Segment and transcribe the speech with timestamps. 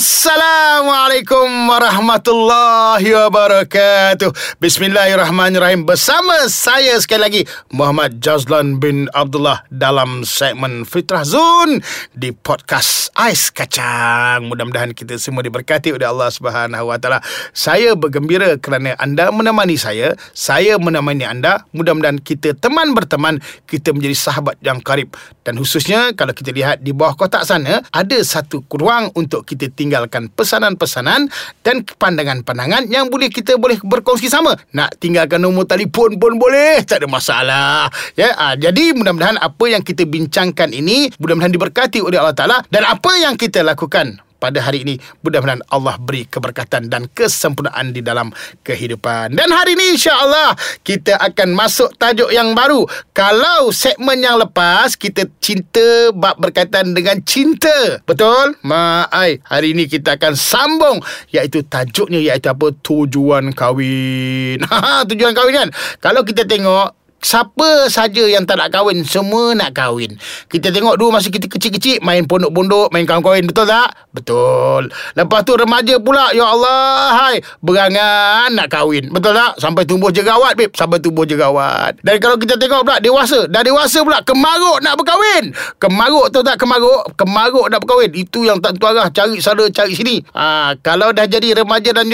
[0.00, 4.32] Assalamualaikum warahmatullahi wabarakatuh.
[4.56, 5.84] Bismillahirrahmanirrahim.
[5.84, 11.84] Bersama saya sekali lagi Muhammad Jazlan bin Abdullah dalam segmen Fitrah Zone
[12.16, 14.48] di podcast Ais Kacang.
[14.48, 17.20] Mudah-mudahan kita semua diberkati oleh Allah Subhanahu Wa Taala.
[17.52, 21.68] Saya bergembira kerana anda menemani saya, saya menemani anda.
[21.76, 23.36] Mudah-mudahan kita teman berteman,
[23.68, 25.12] kita menjadi sahabat yang karib
[25.50, 29.89] dan khususnya kalau kita lihat di bawah kotak sana ada satu ruang untuk kita tinggal
[29.90, 31.26] tinggalkan pesanan-pesanan
[31.66, 34.54] dan pandangan-pandangan yang boleh kita boleh berkongsi sama.
[34.70, 37.90] Nak tinggalkan nombor telefon pun boleh, tak ada masalah.
[38.14, 42.86] Ya, ha, jadi mudah-mudahan apa yang kita bincangkan ini mudah-mudahan diberkati oleh Allah Taala dan
[42.86, 44.96] apa yang kita lakukan pada hari ini.
[45.20, 48.32] Mudah-mudahan Allah beri keberkatan dan kesempurnaan di dalam
[48.64, 49.36] kehidupan.
[49.36, 52.88] Dan hari ini insya-Allah kita akan masuk tajuk yang baru.
[53.12, 58.00] Kalau segmen yang lepas kita cinta bab berkaitan dengan cinta.
[58.08, 58.56] Betul?
[58.64, 62.72] Mai hari ini kita akan sambung iaitu tajuknya iaitu apa?
[62.80, 64.64] Tujuan kahwin.
[65.12, 65.68] Tujuan kahwin kan?
[66.00, 70.16] Kalau kita tengok Siapa saja yang tak nak kahwin Semua nak kahwin.
[70.48, 73.92] Kita tengok dulu Masa kita kecil-kecil Main pondok-pondok Main kahwin-kahwin Betul tak?
[74.10, 74.88] Betul.
[75.12, 79.12] Lepas tu remaja pula Ya Allah hai Berangan nak kahwin.
[79.12, 79.60] Betul tak?
[79.60, 80.72] Sampai tumbuh jegawat babe.
[80.72, 83.44] Sampai tumbuh jegawat Dan kalau kita tengok pula Dewasa.
[83.52, 85.52] Dah dewasa pula Kemaruk nak berkahwin.
[85.76, 86.56] Kemaruk tu tak?
[86.56, 87.12] Kemaruk?
[87.20, 88.10] Kemaruk nak berkahwin.
[88.16, 90.24] Itu yang tak tentu arah Cari sana cari sini.
[90.32, 92.08] Ha, Kalau dah jadi remaja dan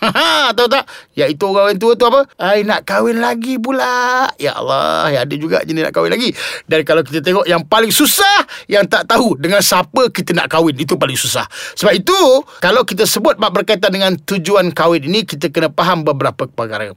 [0.00, 0.84] usia Tahu tak?
[1.16, 2.28] Ya itu orang tua tu apa?
[2.36, 6.30] Ai nak kahwin lagi pula Ya Allah ya, Ada juga jenis nak kahwin lagi
[6.68, 10.76] Dan kalau kita tengok Yang paling susah Yang tak tahu Dengan siapa kita nak kahwin
[10.76, 12.18] Itu paling susah Sebab itu
[12.60, 16.92] Kalau kita sebut Bab berkaitan dengan Tujuan kahwin ini Kita kena faham beberapa perkara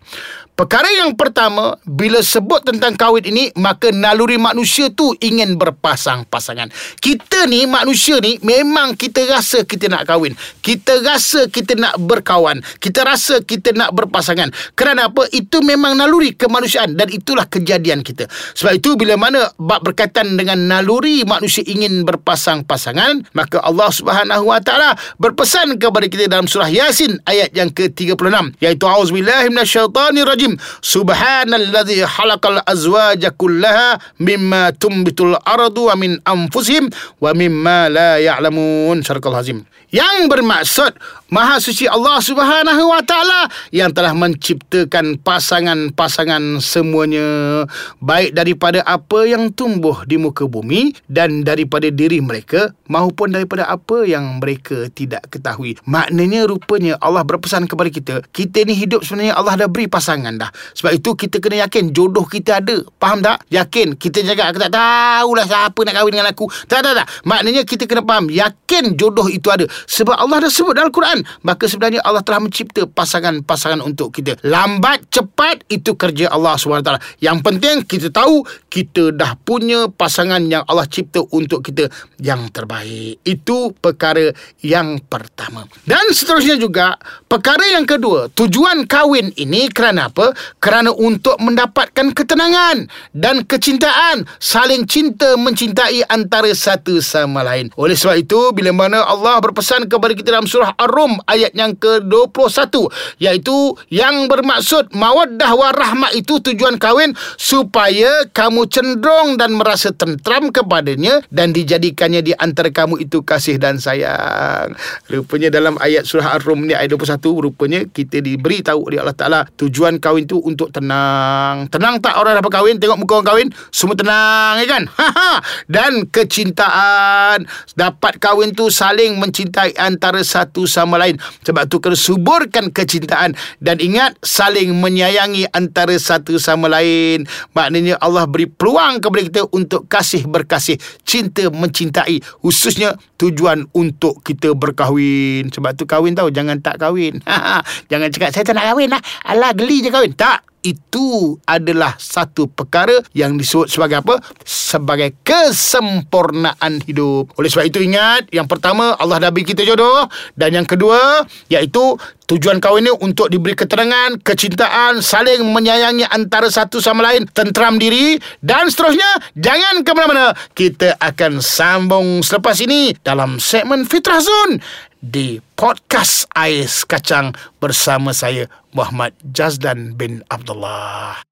[0.60, 6.68] Perkara yang pertama Bila sebut tentang kahwin ini Maka naluri manusia tu Ingin berpasang-pasangan.
[7.00, 10.36] Kita ni manusia ni Memang kita rasa kita nak kahwin.
[10.60, 12.60] Kita rasa kita nak berkawan.
[12.84, 14.52] Kita rasa kita nak berpasangan.
[14.76, 15.32] Kerana apa?
[15.32, 18.28] Itu memang naluri kemanusiaan Dan itulah kejadian kita.
[18.60, 24.60] Sebab itu bila mana Bab berkaitan dengan naluri Manusia ingin berpasang-pasangan Maka Allah subhanahu wa
[24.60, 32.08] ta'ala Berpesan kepada kita dalam surah Yasin Ayat yang ke-36 Iaitu A'udzubillahiminasyaitanirrajim الرجيم سبحان الذي
[32.08, 36.90] خلق الأزواج كلها مما تنبت الأرض ومن أنفسهم
[37.22, 39.04] ومما لا يعلمون.
[39.04, 39.66] شرق العظيم.
[39.90, 40.94] Yang bermaksud
[41.30, 47.70] Maha suci Allah Subhanahu wa taala yang telah menciptakan pasangan-pasangan semuanya
[48.02, 54.10] baik daripada apa yang tumbuh di muka bumi dan daripada diri mereka maupun daripada apa
[54.10, 55.78] yang mereka tidak ketahui.
[55.86, 60.50] Maknanya rupanya Allah berpesan kepada kita, kita ni hidup sebenarnya Allah dah beri pasangan dah.
[60.74, 62.82] Sebab itu kita kena yakin jodoh kita ada.
[62.98, 63.46] Faham tak?
[63.54, 64.02] Yakin.
[64.02, 66.50] Kita jaga aku tak tahulah siapa nak kahwin dengan aku.
[66.66, 67.06] Tak tak tak.
[67.22, 69.70] Maknanya kita kena faham yakin jodoh itu ada.
[69.86, 71.22] Sebab Allah dah sebut dalam Quran.
[71.46, 74.36] Maka sebenarnya Allah telah mencipta pasangan-pasangan untuk kita.
[74.42, 77.22] Lambat cepat itu kerja Allah SWT.
[77.22, 83.22] Yang penting kita tahu kita dah punya pasangan yang Allah cipta untuk kita yang terbaik.
[83.22, 84.34] Itu perkara
[84.66, 85.70] yang pertama.
[85.86, 86.98] Dan seterusnya juga
[87.30, 88.34] perkara yang kedua.
[88.34, 90.34] Tujuan kahwin ini kerana apa?
[90.58, 97.70] Kerana untuk mendapatkan ketenangan dan kecintaan, saling cinta mencintai antara satu sama lain.
[97.78, 102.90] Oleh sebab itu, bila mana Allah berpesan kepada kita dalam surah Ar-Rum ayat yang ke-21,
[103.22, 111.22] iaitu yang bermaksud mawaddah warahmah itu tujuan kahwin supaya kamu cenderung dan merasa tentram kepadanya
[111.30, 114.74] dan dijadikannya di antara kamu itu kasih dan sayang.
[115.06, 119.40] Rupanya dalam ayat surah Ar-Rum ni ayat 21, rupanya kita diberi tahu oleh Allah Ta'ala
[119.54, 121.70] tujuan kahwin tu untuk tenang.
[121.70, 122.82] Tenang tak orang dapat kahwin?
[122.82, 124.84] Tengok muka orang kahwin, semua tenang, ya kan?
[125.74, 127.46] Dan kecintaan.
[127.76, 131.20] Dapat kahwin tu saling mencintai antara satu sama lain.
[131.44, 133.36] Sebab tu kena suburkan kecintaan.
[133.60, 137.28] Dan ingat, saling menyayangi antara satu sama lain.
[137.52, 140.80] Maknanya Allah beri peluang kepada kita untuk kasih berkasih.
[141.04, 142.24] Cinta mencintai.
[142.40, 145.52] Khususnya tujuan untuk kita berkahwin.
[145.52, 147.20] Sebab tu kahwin tahu, jangan tak kahwin.
[147.92, 149.02] jangan cakap, saya tak nak kahwin lah.
[149.28, 150.16] Alah, geli je kahwin.
[150.16, 150.48] Tak.
[150.70, 154.22] Itu adalah satu perkara yang disebut sebagai apa?
[154.46, 157.34] Sebagai kesempurnaan hidup.
[157.42, 160.06] Oleh sebab itu ingat, yang pertama Allah dah beri kita jodoh
[160.38, 161.98] dan yang kedua iaitu
[162.30, 168.22] tujuan kahwin ini untuk diberi keterangan, kecintaan, saling menyayangi antara satu sama lain, tenteram diri
[168.46, 169.34] dan seterusnya.
[169.34, 170.38] Jangan ke mana-mana.
[170.54, 174.62] Kita akan sambung selepas ini dalam segmen Fitrah Zone
[175.00, 177.32] di podcast Ais Kacang
[177.64, 181.29] bersama saya Muhammad Jazdan bin Abdullah.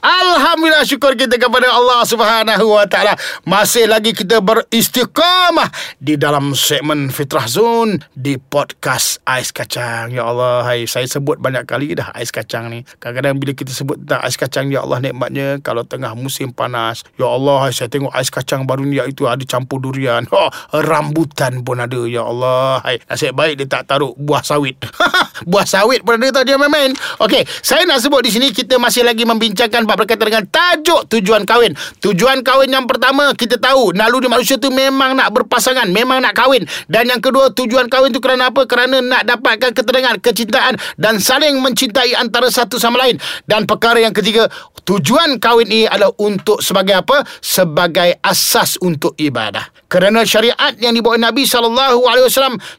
[0.00, 3.20] Alhamdulillah syukur kita kepada Allah Subhanahu Wa Taala.
[3.44, 5.68] Masih lagi kita beristiqamah
[6.00, 10.08] di dalam segmen Fitrah Zone di podcast Ais Kacang.
[10.08, 12.80] Ya Allah, hai saya sebut banyak kali dah ais kacang ni.
[12.96, 17.04] Kadang-kadang bila kita sebut tentang ais kacang ya Allah nikmatnya kalau tengah musim panas.
[17.20, 20.24] Ya Allah, hai saya tengok ais kacang baru ni iaitu ada campur durian.
[20.32, 22.00] Oh, rambutan pun ada.
[22.08, 24.80] Ya Allah, hai nasib baik dia tak taruh buah sawit.
[25.50, 26.96] buah sawit pun ada tau dia main-main.
[27.20, 31.42] Okey, saya nak sebut di sini kita masih lagi membincangkan bab berkaitan dengan tajuk tujuan
[31.42, 31.74] kahwin.
[31.98, 36.62] Tujuan kahwin yang pertama kita tahu naluri manusia tu memang nak berpasangan, memang nak kahwin.
[36.86, 38.70] Dan yang kedua tujuan kahwin tu kerana apa?
[38.70, 43.18] Kerana nak dapatkan ketenangan, kecintaan dan saling mencintai antara satu sama lain.
[43.50, 44.46] Dan perkara yang ketiga,
[44.90, 47.22] tujuan kahwin ini adalah untuk sebagai apa?
[47.38, 49.70] Sebagai asas untuk ibadah.
[49.86, 51.98] Kerana syariat yang dibawa Nabi SAW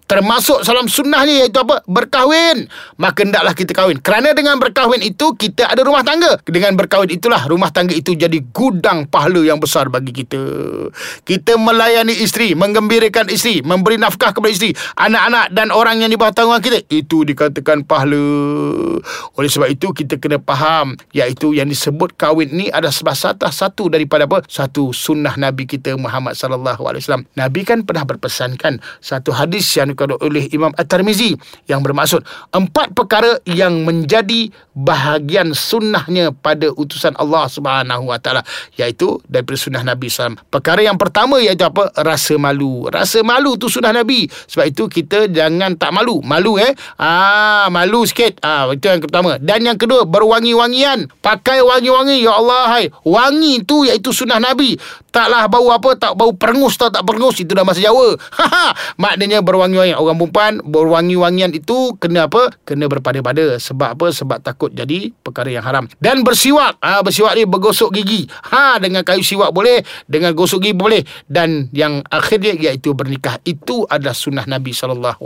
[0.07, 1.83] termasuk salam sunnahnya iaitu apa?
[1.87, 2.67] Berkahwin.
[2.99, 3.99] Maka hendaklah kita kahwin.
[4.03, 6.39] Kerana dengan berkahwin itu kita ada rumah tangga.
[6.43, 10.39] Dengan berkahwin itulah rumah tangga itu jadi gudang pahala yang besar bagi kita.
[11.23, 16.35] Kita melayani isteri, menggembirakan isteri, memberi nafkah kepada isteri, anak-anak dan orang yang di bawah
[16.35, 16.79] tanggungan kita.
[16.91, 18.23] Itu dikatakan pahala.
[19.35, 23.83] Oleh sebab itu kita kena faham iaitu yang disebut kahwin ni adalah sebab satu, satu
[23.93, 24.41] daripada apa?
[24.49, 27.25] Satu sunnah Nabi kita Muhammad sallallahu alaihi wasallam.
[27.37, 31.37] Nabi kan pernah berpesankan satu hadis yang dikatakan oleh Imam At-Tirmizi
[31.69, 38.41] yang bermaksud empat perkara yang menjadi bahagian sunnahnya pada utusan Allah Subhanahu Wa Taala
[38.79, 40.39] iaitu daripada sunnah Nabi SAW.
[40.49, 41.91] Perkara yang pertama iaitu apa?
[41.99, 42.87] Rasa malu.
[42.87, 44.25] Rasa malu tu sunnah Nabi.
[44.27, 46.23] Sebab itu kita jangan tak malu.
[46.23, 46.71] Malu eh.
[46.95, 48.39] Ah, malu sikit.
[48.41, 49.35] Ah, itu yang pertama.
[49.37, 51.11] Dan yang kedua, berwangi-wangian.
[51.19, 52.21] Pakai wangi-wangi.
[52.21, 52.85] Ya Allah, hai.
[53.01, 54.77] Wangi tu iaitu sunnah Nabi.
[55.09, 57.41] Taklah bau apa, tak bau perengus atau tak perengus.
[57.41, 58.15] Itu dah bahasa Jawa.
[59.01, 59.97] Maknanya berwangi-wangian.
[59.97, 62.53] Orang perempuan berwangi-wangian itu kena apa?
[62.63, 63.57] Kena berpada-pada.
[63.57, 64.07] Sebab apa?
[64.13, 65.89] Sebab takut jadi perkara yang haram.
[65.97, 66.77] Dan bersiwak.
[66.79, 68.29] Ha, bersiwak ni bergosok gigi.
[68.53, 69.81] Ha, dengan kayu siwak boleh.
[70.05, 71.01] Dengan gosok gigi boleh.
[71.25, 73.41] Dan yang akhirnya iaitu bernikah.
[73.43, 75.17] Itu adalah sunnah Nabi SAW.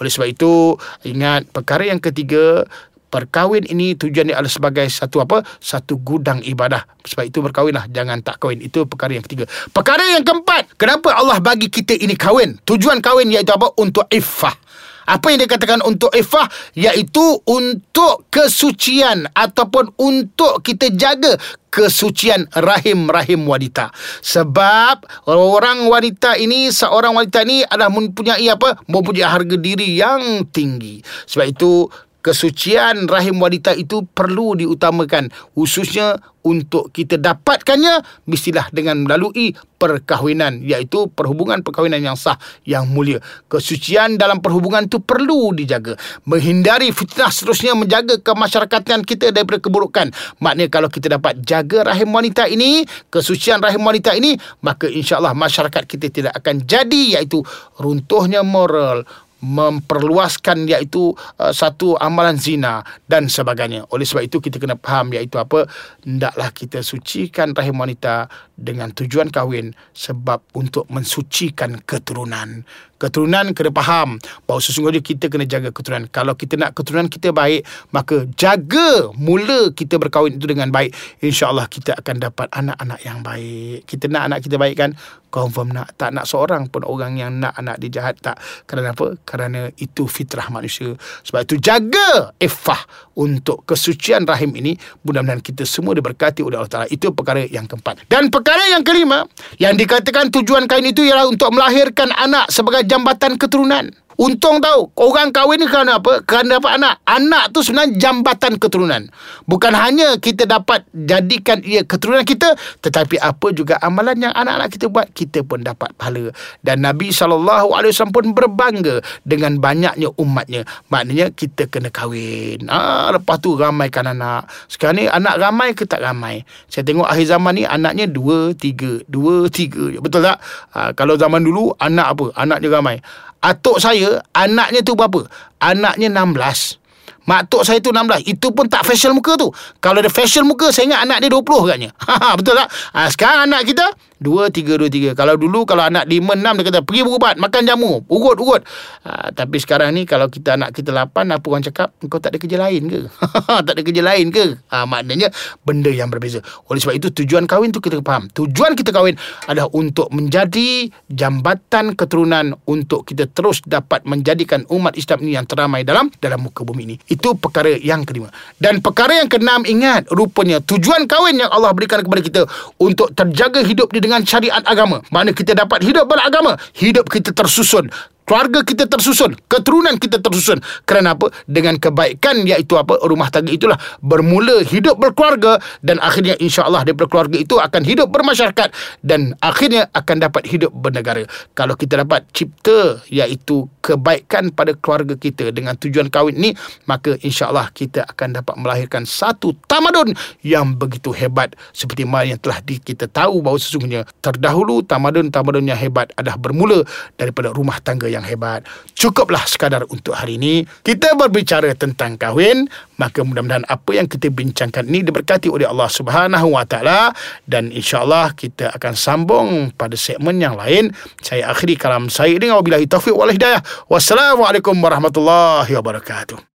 [0.00, 2.64] Oleh sebab itu, ingat perkara yang ketiga,
[3.14, 5.46] Perkahwin ini tujuannya adalah sebagai satu apa?
[5.62, 6.82] Satu gudang ibadah.
[7.06, 7.86] Sebab itu berkahwinlah.
[7.86, 8.58] Jangan tak kahwin.
[8.58, 9.46] Itu perkara yang ketiga.
[9.70, 10.74] Perkara yang keempat.
[10.74, 12.58] Kenapa Allah bagi kita ini kahwin?
[12.66, 13.70] Tujuan kahwin iaitu apa?
[13.78, 14.58] Untuk iffah.
[15.04, 21.36] Apa yang dikatakan untuk ifah iaitu untuk kesucian ataupun untuk kita jaga
[21.68, 23.92] kesucian rahim-rahim wanita.
[24.22, 28.80] Sebab orang wanita ini seorang wanita ini adalah mempunyai apa?
[28.88, 31.04] Mempunyai harga diri yang tinggi.
[31.28, 31.90] Sebab itu
[32.24, 41.08] kesucian rahim wanita itu perlu diutamakan khususnya untuk kita dapatkannya mestilah dengan melalui perkahwinan iaitu
[41.12, 42.36] perhubungan perkahwinan yang sah
[42.68, 43.20] yang mulia.
[43.48, 45.96] Kesucian dalam perhubungan itu perlu dijaga.
[46.28, 50.12] Menghindari fitnah seterusnya menjaga kemasyarakatan kita daripada keburukan.
[50.44, 55.82] Maknanya kalau kita dapat jaga rahim wanita ini kesucian rahim wanita ini maka insyaallah masyarakat
[55.88, 57.40] kita tidak akan jadi iaitu
[57.80, 59.08] runtuhnya moral
[59.44, 63.84] memperluaskan iaitu uh, satu amalan zina dan sebagainya.
[63.92, 65.68] Oleh sebab itu kita kena faham iaitu apa
[66.00, 72.64] hendaklah kita sucikan rahim wanita dengan tujuan kahwin sebab untuk mensucikan keturunan
[72.98, 76.06] keturunan kena faham bahawa sesungguhnya kita kena jaga keturunan.
[76.08, 80.94] Kalau kita nak keturunan kita baik, maka jaga mula kita berkahwin itu dengan baik.
[81.20, 83.84] InsyaAllah kita akan dapat anak-anak yang baik.
[83.88, 84.92] Kita nak anak kita baik kan?
[85.34, 85.98] Confirm nak.
[85.98, 88.22] Tak nak seorang pun orang yang nak anak dia jahat.
[88.22, 88.38] Tak.
[88.70, 89.18] Kerana apa?
[89.26, 90.94] Kerana itu fitrah manusia.
[91.26, 92.78] Sebab itu jaga ifah
[93.18, 94.78] untuk kesucian rahim ini.
[95.02, 96.86] Mudah-mudahan kita semua diberkati oleh Allah Ta'ala.
[96.86, 98.06] Itu perkara yang keempat.
[98.06, 99.26] Dan perkara yang kelima,
[99.58, 103.90] yang dikatakan tujuan kain itu ialah untuk melahirkan anak sebagai jambatan keturunan.
[104.14, 106.22] Untung tahu Orang kahwin ni kerana apa?
[106.22, 106.94] Kerana dapat anak.
[107.02, 109.02] Anak tu sebenarnya jambatan keturunan.
[109.50, 112.54] Bukan hanya kita dapat Jadikan ia keturunan kita
[112.84, 116.30] Tetapi apa juga amalan yang anak-anak kita buat Kita pun dapat pahala.
[116.62, 117.74] Dan Nabi SAW
[118.14, 120.62] pun berbangga Dengan banyaknya umatnya.
[120.94, 122.70] Maknanya kita kena kahwin.
[122.70, 124.46] Ah, Lepas tu ramaikan anak.
[124.70, 126.46] Sekarang ni anak ramai ke tak ramai?
[126.70, 130.38] Saya tengok akhir zaman ni Anaknya dua, tiga Dua, tiga Betul tak?
[130.70, 132.26] Ah, kalau zaman dulu Anak apa?
[132.38, 133.02] Anaknya ramai
[133.44, 135.28] Atuk saya Anaknya tu berapa?
[135.60, 136.80] Anaknya 16
[137.24, 139.48] Mak tok saya tu 16 Itu pun tak facial muka tu.
[139.80, 141.90] Kalau ada facial muka Saya ingat anak dia 20 katnya.
[142.40, 142.68] Betul tak?
[142.68, 143.86] Ha, Sekarang anak kita
[144.22, 145.10] Dua, tiga, dua, tiga.
[145.18, 148.62] Kalau dulu kalau anak lima, enam dia kata pergi berubat, makan jamu, urut, urut.
[149.02, 151.90] Ha, tapi sekarang ni kalau kita anak kita lapan, apa orang cakap?
[152.06, 153.00] Kau tak ada kerja lain ke?
[153.66, 154.62] tak ada kerja lain ke?
[154.70, 155.34] Ha, maknanya
[155.66, 156.38] benda yang berbeza.
[156.70, 158.30] Oleh sebab itu tujuan kahwin tu kita faham.
[158.30, 159.18] Tujuan kita kahwin
[159.50, 165.82] adalah untuk menjadi jambatan keturunan untuk kita terus dapat menjadikan umat Islam ini yang teramai
[165.82, 166.96] dalam dalam muka bumi ini.
[167.10, 168.30] Itu perkara yang kelima.
[168.62, 172.40] Dan perkara yang keenam ingat rupanya tujuan kahwin yang Allah berikan kepada kita
[172.78, 175.00] untuk terjaga hidup ni dengan syariat agama.
[175.08, 177.88] Mana kita dapat hidup beragama, hidup kita tersusun
[178.24, 180.60] keluarga kita tersusun, keturunan kita tersusun.
[180.88, 181.30] Kerana apa?
[181.44, 182.98] Dengan kebaikan iaitu apa?
[183.04, 188.68] Rumah tangga itulah bermula hidup berkeluarga dan akhirnya insya-Allah daripada keluarga itu akan hidup bermasyarakat
[189.04, 191.28] dan akhirnya akan dapat hidup bernegara.
[191.52, 196.50] Kalau kita dapat cipta iaitu kebaikan pada keluarga kita dengan tujuan kahwin ni,
[196.88, 202.64] maka insya-Allah kita akan dapat melahirkan satu tamadun yang begitu hebat seperti mana yang telah
[202.64, 206.80] di, kita tahu bahawa sesungguhnya terdahulu tamadun-tamadun yang hebat adalah bermula
[207.20, 208.62] daripada rumah tangga yang hebat.
[208.94, 210.62] Cukuplah sekadar untuk hari ini.
[210.62, 212.70] Kita berbicara tentang kahwin.
[212.94, 217.10] Maka mudah-mudahan apa yang kita bincangkan ini diberkati oleh Allah Subhanahu Wa Taala
[217.42, 220.94] dan insya-Allah kita akan sambung pada segmen yang lain.
[221.18, 223.58] Saya akhiri kalam saya dengan wabillahi taufiq wal hidayah.
[223.90, 226.46] Wassalamualaikum warahmatullahi wabarakatuh.